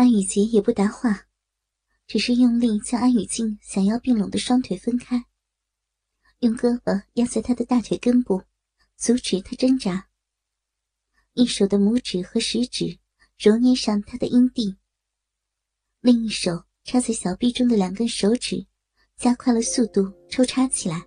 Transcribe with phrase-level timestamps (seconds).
[0.00, 1.26] 安雨洁也不答话，
[2.06, 5.26] 只是用力将安雨静想要并拢的双腿分开，
[6.38, 8.42] 用胳膊压在她的大腿根部，
[8.96, 10.08] 阻止她挣扎。
[11.34, 12.98] 一手的拇指和食指
[13.36, 14.74] 揉捏上她的阴蒂，
[16.00, 18.64] 另一手插在小臂中的两根手指，
[19.18, 21.04] 加快了速度抽插起来，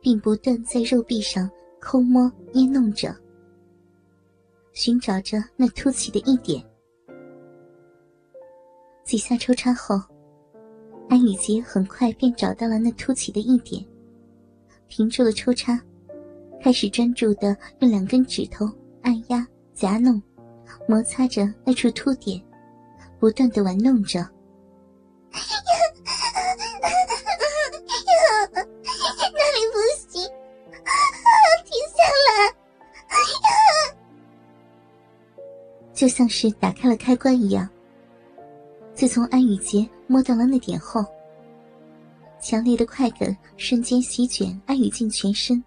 [0.00, 1.48] 并不断在肉壁上
[1.80, 3.16] 抠摸捏弄着，
[4.72, 6.71] 寻找着那凸起的一点。
[9.04, 10.00] 几下抽插后，
[11.08, 13.84] 安雨洁很快便找到了那凸起的一点，
[14.88, 15.78] 停住了抽插，
[16.62, 18.66] 开始专注的用两根指头
[19.02, 20.22] 按压、夹弄、
[20.88, 22.42] 摩擦着那处凸点，
[23.18, 24.20] 不断的玩弄着。
[28.54, 28.62] 那
[29.52, 29.76] 里不
[30.08, 30.22] 行，
[31.64, 31.96] 停下
[32.28, 32.30] 来！
[35.92, 37.68] 就像是打开了开关一样。
[39.02, 41.04] 自从安雨洁摸到了那点后，
[42.40, 45.60] 强烈的快感瞬间席卷安雨静全身，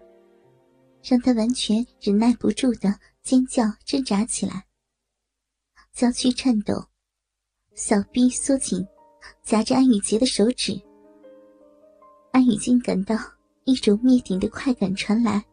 [1.02, 4.64] 让她完全忍耐不住的尖叫挣扎起来，
[5.92, 6.82] 娇躯颤抖，
[7.74, 8.82] 小臂缩紧，
[9.42, 10.72] 夹着安雨洁的手指。
[12.32, 13.14] 安雨静感到
[13.64, 15.44] 一种灭顶的快感传来，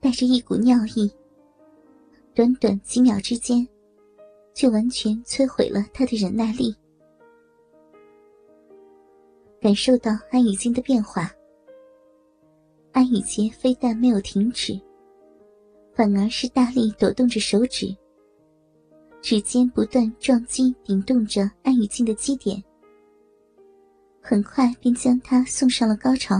[0.00, 1.12] 带着一股尿意，
[2.34, 3.68] 短短几秒之间。
[4.54, 6.74] 就完全摧毁了他的忍耐力。
[9.66, 11.28] 感受到安雨静的变化，
[12.92, 14.80] 安雨洁非但没有停止，
[15.92, 17.92] 反而是大力抖动着手指，
[19.20, 22.62] 指尖不断撞击、顶动着安雨静的基点，
[24.20, 26.36] 很快便将她送上了高潮。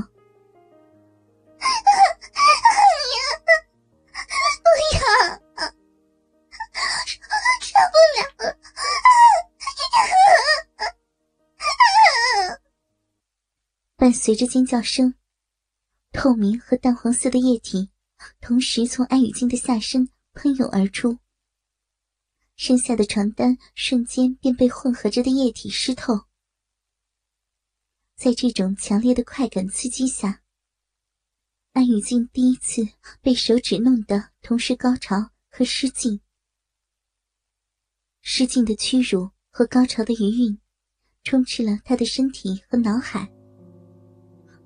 [14.06, 15.14] 伴随着尖叫声，
[16.12, 17.90] 透明和淡黄色的液体
[18.40, 21.18] 同时从安雨静的下身喷涌而出，
[22.54, 26.20] 身下的床单瞬间便被混合着的液体湿透。
[28.14, 30.40] 在这种强烈的快感刺激下，
[31.72, 32.88] 安雨静第一次
[33.20, 36.20] 被手指弄得同时高潮和失禁。
[38.22, 40.60] 失禁的屈辱和高潮的余韵，
[41.24, 43.35] 充斥了他的身体和脑海。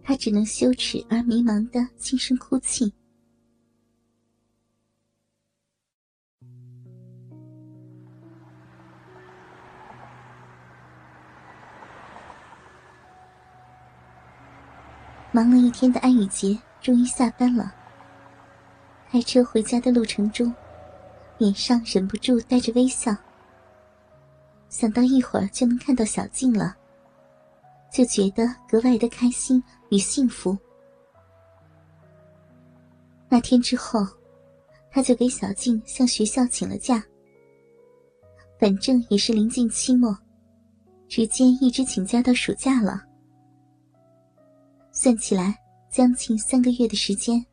[0.03, 2.93] 他只能羞耻而迷茫的轻声哭泣。
[15.33, 17.73] 忙了一天的安雨洁终于下班了。
[19.09, 20.53] 开车回家的路程中，
[21.39, 23.17] 脸上忍不住带着微笑。
[24.69, 26.77] 想到一会儿就能看到小静了。
[27.93, 30.57] 就觉得格外的开心与幸福。
[33.29, 34.05] 那天之后，
[34.91, 37.05] 他就给小静向学校请了假。
[38.59, 40.17] 反正也是临近期末，
[41.09, 43.03] 直接一直请假到暑假了。
[44.93, 45.57] 算起来
[45.89, 47.45] 将近三个月的时间。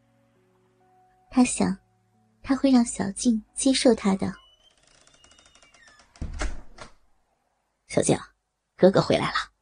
[1.30, 1.78] 他想，
[2.42, 4.34] 他会让小静接受他的。
[7.88, 8.18] 小静，
[8.76, 9.57] 哥哥回来了。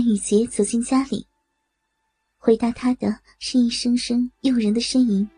[0.00, 1.26] 安雨洁走进家里，
[2.38, 5.28] 回答他的是一声声诱人的呻吟。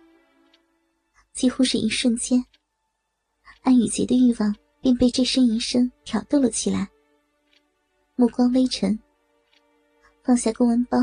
[1.32, 2.40] 几乎是一瞬间，
[3.62, 6.88] 安雨洁的欲望便被这呻吟声挑逗了起来。
[8.14, 8.96] 目光微沉，
[10.22, 10.96] 放下公文包，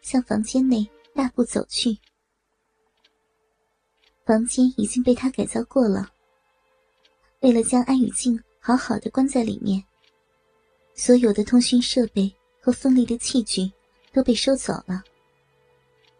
[0.00, 1.94] 向房间内大步走去。
[4.24, 6.08] 房间已经被他改造过了。
[7.40, 9.84] 为了将安雨静好好的关在里面，
[10.94, 12.34] 所有的通讯设备。
[12.64, 13.68] 和锋利的器具
[14.12, 15.02] 都被收走了，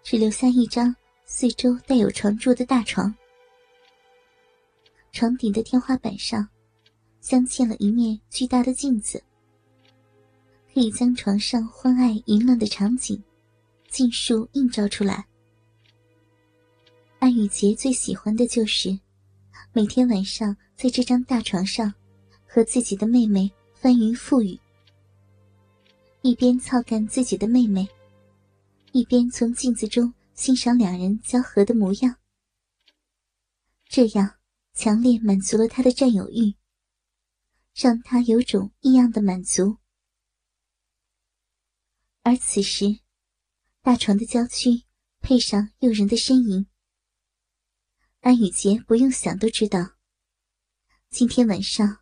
[0.02, 0.92] 只留下一张
[1.24, 3.14] 四周带有床柱的大床。
[5.12, 6.48] 床顶的天花板上
[7.20, 9.22] 镶嵌了一面巨大的镜子，
[10.74, 13.22] 可以将床上欢爱淫乱的场景
[13.88, 15.24] 尽数映照出来。
[17.20, 18.98] 安雨洁最喜欢的就是
[19.72, 21.94] 每天晚上在这张大床上
[22.44, 24.58] 和自己的妹妹翻云覆雨。
[26.24, 27.88] 一边操干自己的妹妹，
[28.92, 32.16] 一边从镜子中欣赏两人交合的模样。
[33.88, 34.36] 这样
[34.72, 36.54] 强烈满足了他的占有欲，
[37.74, 39.78] 让他有种异样的满足。
[42.22, 43.00] 而此时，
[43.82, 44.84] 大床的郊区
[45.20, 46.68] 配上诱人的身影，
[48.20, 49.96] 安雨洁不用想都知道，
[51.10, 51.98] 今天晚上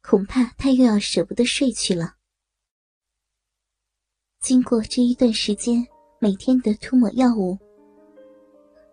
[0.00, 2.18] 恐怕他又要舍不得睡去了。
[4.44, 5.82] 经过这一段时间
[6.18, 7.56] 每天的涂抹药物，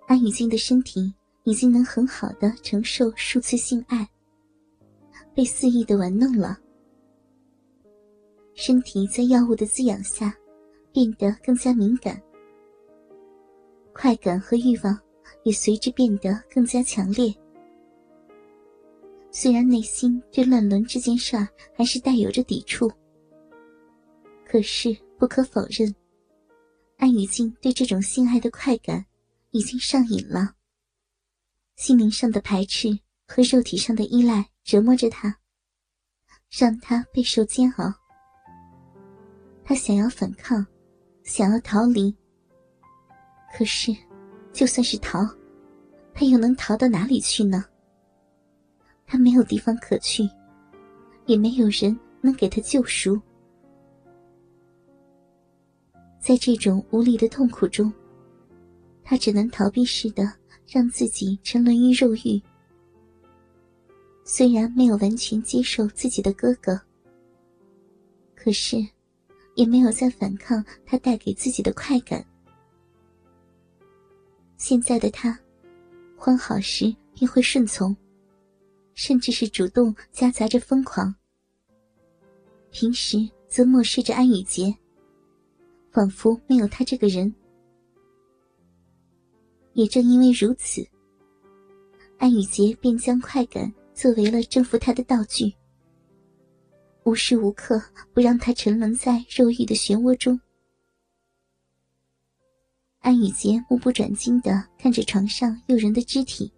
[0.08, 1.14] 安雨静的身体
[1.44, 4.10] 已经能很好的承受数次性爱，
[5.36, 6.58] 被肆意的玩弄了，
[8.54, 10.34] 身体在药物的滋养下。
[10.94, 12.22] 变得更加敏感，
[13.94, 15.00] 快感和欲望
[15.44, 17.34] 也随之变得更加强烈。
[19.32, 22.92] 虽然内心对乱伦这件事儿还是带有着抵触，
[24.46, 25.94] 可是不可否认，
[26.98, 29.06] 安雨静对这种性爱的快感
[29.52, 30.56] 已经上瘾了。
[31.76, 32.90] 心灵上的排斥
[33.28, 35.38] 和肉体上的依赖折磨着他，
[36.50, 37.94] 让他备受煎熬。
[39.64, 40.66] 他想要反抗。
[41.24, 42.12] 想要逃离，
[43.56, 43.96] 可是，
[44.52, 45.20] 就算是逃，
[46.16, 47.64] 他又能逃到哪里去呢？
[49.06, 50.28] 他没有地方可去，
[51.28, 53.22] 也没有人能给他救赎。
[56.22, 57.92] 在这种无力的痛苦中，
[59.04, 60.24] 他只能逃避似的
[60.66, 62.42] 让自己沉沦于肉欲。
[64.24, 66.80] 虽然没有完全接受自己的哥哥，
[68.36, 68.78] 可是。
[69.56, 72.26] 也没有再反抗他带给自己的快感。
[74.56, 75.38] 现在的他，
[76.16, 77.94] 欢好时便会顺从，
[78.94, 81.14] 甚至是主动夹杂着疯狂；
[82.72, 84.74] 平时则漠视着安雨洁，
[85.92, 87.34] 仿佛没有他这个人。
[89.74, 90.86] 也正因为如此，
[92.18, 95.54] 安雨洁便将快感作为了征服他的道具。
[97.04, 97.82] 无时无刻
[98.14, 100.40] 不让他沉沦在肉欲的漩涡中。
[103.00, 106.52] 安雨洁目不转睛的看着床上诱人的肢体，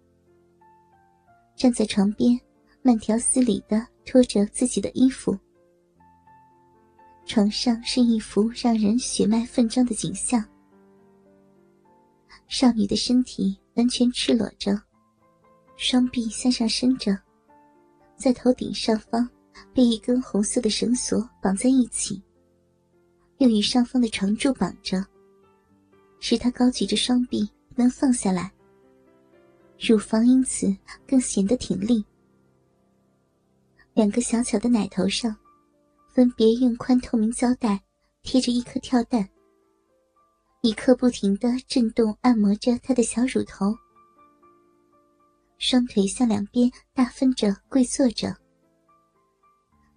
[1.56, 2.38] 站在床边，
[2.82, 5.38] 慢条斯理的脱着自己的衣服。
[7.26, 10.44] 床上是一幅让人血脉奋张的景象，
[12.48, 14.80] 少女的身体完全赤裸着，
[15.76, 17.18] 双臂向上伸着，
[18.16, 19.28] 在头顶上方。
[19.72, 22.20] 被一根红色的绳索绑在一起，
[23.38, 25.04] 又与上方的床柱绑着，
[26.18, 28.52] 使她高举着双臂不能放下来。
[29.78, 32.04] 乳房因此更显得挺立。
[33.94, 35.34] 两个小巧的奶头上，
[36.14, 37.82] 分别用宽透明胶带
[38.22, 39.28] 贴着一颗跳蛋，
[40.62, 43.76] 一刻不停的震动按摩着他的小乳头。
[45.58, 48.32] 双腿向两边大分着跪坐着。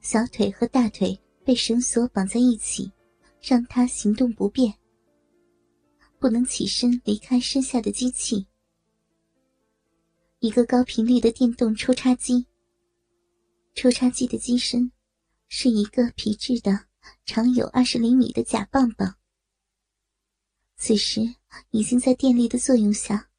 [0.01, 1.15] 小腿和大腿
[1.45, 2.91] 被绳索绑在一起，
[3.39, 4.73] 让他行动不便，
[6.17, 8.47] 不能起身离开身下的机器。
[10.39, 12.47] 一个高频率的电动抽插机。
[13.75, 14.91] 抽插机的机身
[15.49, 16.87] 是一个皮质的、
[17.25, 19.15] 长有二十厘米的假棒棒。
[20.77, 21.35] 此时
[21.71, 23.29] 已经在电力的作用下，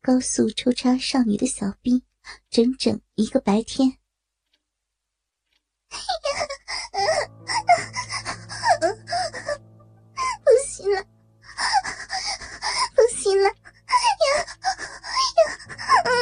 [0.00, 2.04] 高速抽插少女的小臂，
[2.50, 3.98] 整整一个白天。
[10.44, 11.02] 不行了，
[12.94, 13.52] 不行了，呀
[14.20, 14.36] 呀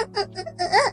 [0.08, 0.22] 呀
[0.68, 0.91] 呀！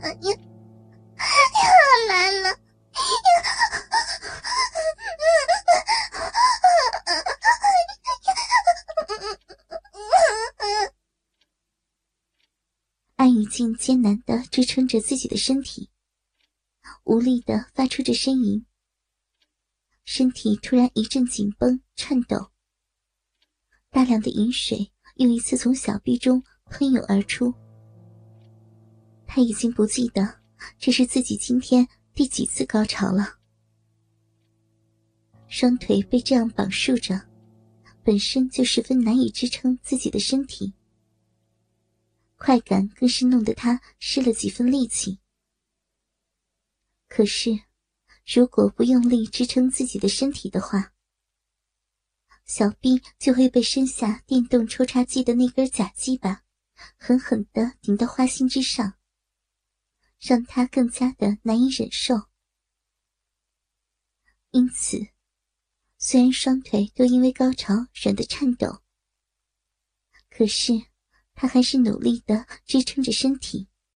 [13.60, 15.90] 安雨静艰难的支撑着自己的身体，
[17.04, 18.64] 无力的发出着呻吟。
[20.04, 22.50] 身体突然一阵紧绷、颤抖，
[23.90, 27.52] 大量的饮水又一次从小臂中喷涌而出。
[29.26, 30.40] 他已经不记得
[30.78, 33.36] 这是自己今天第几次高潮了。
[35.48, 37.20] 双腿被这样绑束着，
[38.02, 40.72] 本身就十分难以支撑自己的身体，
[42.40, 45.20] 快感更是弄得他失了几分力气。
[47.06, 47.60] 可是。
[48.32, 50.92] 如果不用力支撑自己的身体的话，
[52.44, 56.44] 小臂就会被身下电动抽插机的那根假鸡巴
[56.96, 58.94] 狠狠地顶到花心之上，
[60.20, 62.14] 让他更加的难以忍受。
[64.50, 65.08] 因此，
[65.98, 68.80] 虽然双腿都因为高潮软得颤抖，
[70.28, 70.74] 可是
[71.40, 73.66] 他还是努力的支撑着身体。